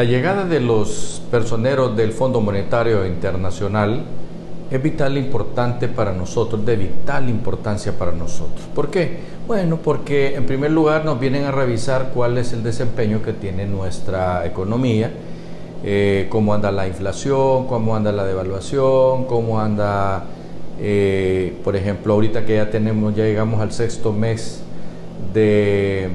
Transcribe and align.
La 0.00 0.06
llegada 0.06 0.46
de 0.46 0.60
los 0.60 1.20
personeros 1.30 1.94
del 1.94 2.12
Fondo 2.12 2.40
Monetario 2.40 3.04
Internacional 3.04 4.02
es 4.70 4.82
vital 4.82 5.18
e 5.18 5.20
importante 5.20 5.88
para 5.88 6.14
nosotros, 6.14 6.64
de 6.64 6.74
vital 6.76 7.28
importancia 7.28 7.92
para 7.92 8.10
nosotros. 8.10 8.62
¿Por 8.74 8.88
qué? 8.88 9.18
Bueno, 9.46 9.76
porque 9.84 10.36
en 10.36 10.46
primer 10.46 10.70
lugar 10.70 11.04
nos 11.04 11.20
vienen 11.20 11.44
a 11.44 11.50
revisar 11.50 12.12
cuál 12.14 12.38
es 12.38 12.54
el 12.54 12.62
desempeño 12.62 13.20
que 13.22 13.34
tiene 13.34 13.66
nuestra 13.66 14.46
economía, 14.46 15.10
eh, 15.84 16.28
cómo 16.30 16.54
anda 16.54 16.72
la 16.72 16.88
inflación, 16.88 17.66
cómo 17.66 17.94
anda 17.94 18.10
la 18.10 18.24
devaluación, 18.24 19.26
cómo 19.26 19.60
anda, 19.60 20.24
eh, 20.80 21.58
por 21.62 21.76
ejemplo, 21.76 22.14
ahorita 22.14 22.46
que 22.46 22.54
ya 22.54 22.70
tenemos, 22.70 23.14
ya 23.14 23.24
llegamos 23.24 23.60
al 23.60 23.70
sexto 23.70 24.14
mes 24.14 24.62
de 25.34 26.08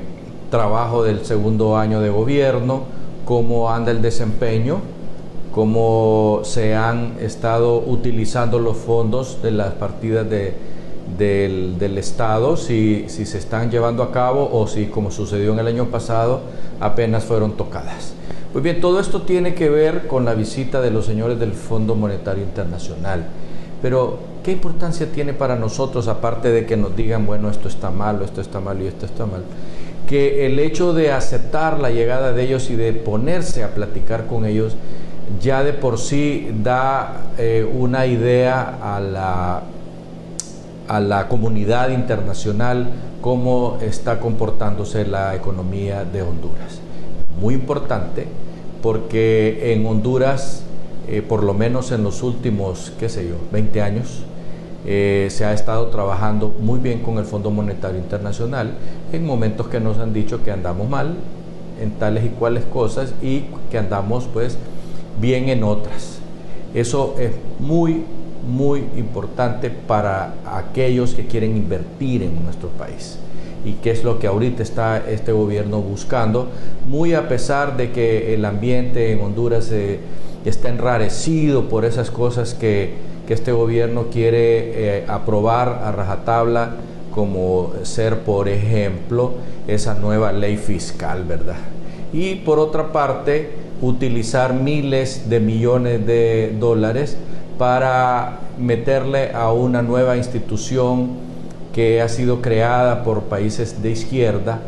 trabajo 0.49 1.03
del 1.03 1.23
segundo 1.23 1.77
año 1.77 2.01
de 2.01 2.09
gobierno, 2.09 3.04
cómo 3.25 3.71
anda 3.71 3.91
el 3.91 4.01
desempeño, 4.01 4.79
cómo 5.51 6.41
se 6.43 6.75
han 6.75 7.17
estado 7.19 7.79
utilizando 7.79 8.59
los 8.59 8.77
fondos 8.77 9.41
de 9.41 9.51
las 9.51 9.73
partidas 9.73 10.27
del, 10.29 11.97
Estado, 11.97 12.55
si, 12.57 13.05
si, 13.07 13.25
se 13.25 13.37
están 13.37 13.71
llevando 13.71 14.03
a 14.03 14.11
cabo 14.11 14.49
o 14.51 14.67
si, 14.67 14.85
como 14.85 15.11
sucedió 15.11 15.53
en 15.53 15.59
el 15.59 15.67
año 15.67 15.85
pasado, 15.85 16.41
apenas 16.79 17.23
fueron 17.23 17.57
tocadas. 17.57 18.13
Pues 18.51 18.63
bien, 18.63 18.79
todo 18.79 18.99
esto 18.99 19.23
tiene 19.23 19.53
que 19.53 19.69
ver 19.69 20.07
con 20.07 20.23
la 20.23 20.33
visita 20.33 20.81
de 20.81 20.91
los 20.91 21.05
señores 21.05 21.39
del 21.39 21.53
Fondo 21.53 21.95
Monetario 21.95 22.43
Internacional. 22.43 23.25
Pero, 23.81 24.19
¿qué 24.43 24.51
importancia 24.51 25.11
tiene 25.11 25.33
para 25.33 25.55
nosotros, 25.55 26.07
aparte 26.07 26.51
de 26.51 26.65
que 26.65 26.77
nos 26.77 26.95
digan, 26.95 27.25
bueno, 27.25 27.49
esto 27.49 27.67
está 27.67 27.91
mal, 27.91 28.21
esto 28.21 28.41
está 28.41 28.59
mal 28.59 28.81
y 28.81 28.87
esto 28.87 29.05
está 29.05 29.25
mal? 29.25 29.43
Que 30.07 30.45
el 30.45 30.59
hecho 30.59 30.93
de 30.93 31.11
aceptar 31.11 31.79
la 31.79 31.89
llegada 31.89 32.31
de 32.31 32.43
ellos 32.43 32.69
y 32.69 32.75
de 32.75 32.93
ponerse 32.93 33.63
a 33.63 33.73
platicar 33.73 34.27
con 34.27 34.45
ellos 34.45 34.75
ya 35.41 35.63
de 35.63 35.73
por 35.73 35.97
sí 35.97 36.49
da 36.63 37.31
eh, 37.37 37.67
una 37.71 38.05
idea 38.05 38.77
a 38.81 38.99
la, 38.99 39.63
a 40.87 40.99
la 40.99 41.27
comunidad 41.27 41.89
internacional 41.89 42.89
cómo 43.21 43.79
está 43.81 44.19
comportándose 44.19 45.05
la 45.05 45.35
economía 45.35 46.05
de 46.05 46.21
Honduras. 46.21 46.79
Muy 47.41 47.55
importante 47.55 48.27
porque 48.81 49.73
en 49.73 49.85
Honduras, 49.87 50.61
eh, 51.07 51.21
por 51.21 51.43
lo 51.43 51.53
menos 51.53 51.91
en 51.91 52.03
los 52.03 52.23
últimos, 52.23 52.93
qué 52.99 53.09
sé 53.09 53.27
yo, 53.27 53.35
20 53.51 53.81
años, 53.81 54.23
eh, 54.85 55.27
se 55.31 55.45
ha 55.45 55.53
estado 55.53 55.87
trabajando 55.87 56.53
muy 56.59 56.79
bien 56.79 56.99
con 56.99 57.17
el 57.17 57.25
Fondo 57.25 57.49
Monetario 57.49 57.99
Internacional 57.99 58.73
en 59.11 59.25
momentos 59.25 59.67
que 59.67 59.79
nos 59.79 59.97
han 59.97 60.13
dicho 60.13 60.43
que 60.43 60.51
andamos 60.51 60.87
mal 60.87 61.15
en 61.81 61.91
tales 61.91 62.23
y 62.25 62.29
cuales 62.29 62.65
cosas 62.65 63.13
y 63.21 63.45
que 63.71 63.77
andamos 63.77 64.29
pues 64.31 64.57
bien 65.19 65.49
en 65.49 65.63
otras. 65.63 66.19
Eso 66.73 67.15
es 67.17 67.31
muy, 67.59 68.03
muy 68.47 68.85
importante 68.95 69.69
para 69.69 70.35
aquellos 70.45 71.13
que 71.15 71.25
quieren 71.25 71.57
invertir 71.57 72.21
en 72.21 72.43
nuestro 72.43 72.69
país 72.69 73.19
y 73.65 73.73
qué 73.73 73.91
es 73.91 74.03
lo 74.03 74.19
que 74.19 74.27
ahorita 74.27 74.61
está 74.61 75.03
este 75.09 75.31
gobierno 75.31 75.81
buscando, 75.81 76.47
muy 76.87 77.15
a 77.15 77.27
pesar 77.27 77.75
de 77.75 77.91
que 77.91 78.35
el 78.35 78.45
ambiente 78.45 79.11
en 79.11 79.21
Honduras 79.21 79.71
eh, 79.71 79.99
está 80.45 80.69
enrarecido 80.69 81.67
por 81.67 81.83
esas 81.83 82.11
cosas 82.11 82.53
que, 82.53 83.15
este 83.27 83.51
gobierno 83.51 84.05
quiere 84.11 84.99
eh, 84.99 85.05
aprobar 85.07 85.81
a 85.83 85.91
rajatabla, 85.91 86.75
como 87.09 87.73
ser, 87.81 88.19
por 88.19 88.47
ejemplo, 88.47 89.31
esa 89.67 89.95
nueva 89.95 90.31
ley 90.31 90.57
fiscal, 90.57 91.23
¿verdad? 91.23 91.57
Y 92.13 92.35
por 92.35 92.59
otra 92.59 92.91
parte, 92.91 93.49
utilizar 93.81 94.53
miles 94.53 95.27
de 95.27 95.39
millones 95.39 96.05
de 96.05 96.55
dólares 96.59 97.17
para 97.57 98.41
meterle 98.59 99.31
a 99.33 99.51
una 99.51 99.81
nueva 99.81 100.17
institución 100.17 101.17
que 101.75 102.01
ha 102.01 102.07
sido 102.07 102.41
creada 102.41 103.03
por 103.03 103.23
países 103.23 103.83
de 103.83 103.91
izquierda 103.91 104.61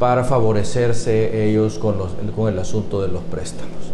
para 0.00 0.24
favorecerse 0.24 1.46
ellos 1.46 1.78
con, 1.78 1.98
los, 1.98 2.12
con 2.34 2.50
el 2.50 2.58
asunto 2.58 3.02
de 3.02 3.08
los 3.08 3.22
préstamos. 3.24 3.92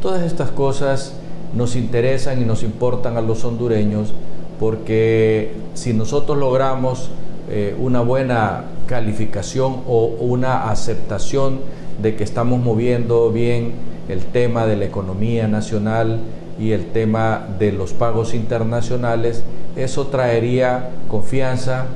Todas 0.00 0.22
estas 0.22 0.52
cosas 0.52 1.14
nos 1.52 1.74
interesan 1.74 2.40
y 2.40 2.44
nos 2.44 2.62
importan 2.62 3.16
a 3.16 3.22
los 3.22 3.44
hondureños 3.44 4.14
porque 4.60 5.52
si 5.74 5.94
nosotros 5.94 6.38
logramos 6.38 7.10
eh, 7.50 7.74
una 7.76 8.02
buena 8.02 8.66
calificación 8.86 9.80
o 9.88 10.04
una 10.20 10.70
aceptación 10.70 11.58
de 12.00 12.14
que 12.14 12.22
estamos 12.22 12.60
moviendo 12.60 13.32
bien 13.32 13.72
el 14.08 14.20
tema 14.26 14.66
de 14.66 14.76
la 14.76 14.84
economía 14.84 15.48
nacional 15.48 16.20
y 16.56 16.70
el 16.70 16.92
tema 16.92 17.48
de 17.58 17.72
los 17.72 17.92
pagos 17.92 18.32
internacionales, 18.32 19.42
eso 19.74 20.06
traería 20.06 20.90
confianza 21.08 21.86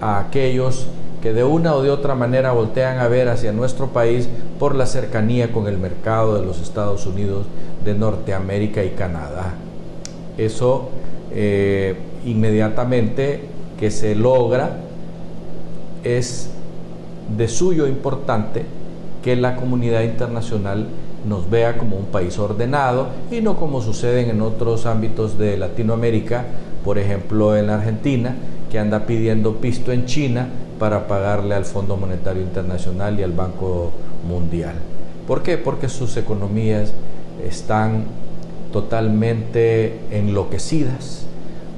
a 0.00 0.20
aquellos 0.20 0.86
que 1.22 1.32
de 1.32 1.44
una 1.44 1.74
o 1.74 1.82
de 1.82 1.90
otra 1.90 2.14
manera 2.14 2.52
voltean 2.52 2.98
a 2.98 3.08
ver 3.08 3.28
hacia 3.28 3.52
nuestro 3.52 3.88
país 3.88 4.28
por 4.58 4.74
la 4.74 4.86
cercanía 4.86 5.52
con 5.52 5.66
el 5.66 5.78
mercado 5.78 6.38
de 6.40 6.46
los 6.46 6.60
Estados 6.60 7.06
Unidos 7.06 7.46
de 7.84 7.94
Norteamérica 7.94 8.82
y 8.84 8.90
Canadá. 8.90 9.54
Eso 10.38 10.88
eh, 11.32 11.96
inmediatamente 12.24 13.42
que 13.78 13.90
se 13.90 14.14
logra 14.14 14.78
es 16.04 16.50
de 17.36 17.48
suyo 17.48 17.86
importante 17.86 18.64
que 19.22 19.36
la 19.36 19.56
comunidad 19.56 20.02
internacional 20.02 20.86
nos 21.28 21.50
vea 21.50 21.76
como 21.76 21.96
un 21.96 22.06
país 22.06 22.38
ordenado 22.38 23.08
y 23.30 23.42
no 23.42 23.56
como 23.56 23.82
sucede 23.82 24.28
en 24.28 24.40
otros 24.40 24.86
ámbitos 24.86 25.38
de 25.38 25.58
Latinoamérica, 25.58 26.46
por 26.82 26.98
ejemplo 26.98 27.56
en 27.56 27.66
la 27.66 27.74
Argentina, 27.74 28.34
que 28.70 28.78
anda 28.78 29.06
pidiendo 29.06 29.56
pisto 29.56 29.92
en 29.92 30.06
China 30.06 30.48
para 30.78 31.06
pagarle 31.08 31.54
al 31.54 31.64
Fondo 31.64 31.96
Monetario 31.96 32.42
Internacional 32.42 33.18
y 33.18 33.22
al 33.22 33.32
Banco 33.32 33.90
Mundial. 34.26 34.74
¿Por 35.26 35.42
qué? 35.42 35.58
Porque 35.58 35.88
sus 35.88 36.16
economías 36.16 36.92
están 37.46 38.04
totalmente 38.72 39.98
enloquecidas, 40.10 41.26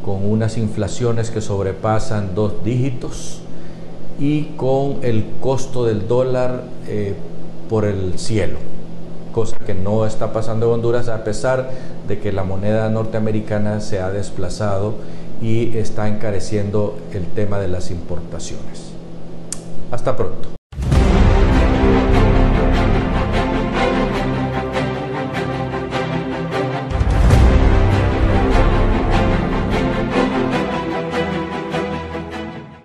con 0.05 0.25
unas 0.25 0.59
inflaciones 0.59 1.31
que 1.31 1.41
sobrepasan 1.41 2.35
dos 2.35 2.65
dígitos 2.65 3.41
y 4.21 4.45
con 4.57 4.99
el 5.03 5.25
costo 5.41 5.85
del 5.85 6.07
dólar 6.07 6.65
eh, 6.87 7.15
por 7.69 7.85
el 7.85 8.19
cielo 8.19 8.59
cosa 9.33 9.57
que 9.57 9.75
no 9.75 10.07
está 10.07 10.33
pasando 10.33 10.67
en 10.67 10.73
Honduras 10.75 11.09
a 11.09 11.25
pesar 11.25 11.71
de 12.07 12.21
que 12.21 12.31
la 12.31 12.45
moneda 12.45 12.89
norteamericana 12.91 13.81
se 13.81 13.99
ha 14.01 14.11
desplazado 14.11 14.95
y 15.43 15.77
está 15.77 16.09
encareciendo 16.09 16.99
el 17.13 17.27
tema 17.27 17.59
de 17.59 17.69
las 17.69 17.91
importaciones. 17.91 18.93
Hasta 19.91 20.17
pronto. 20.17 20.62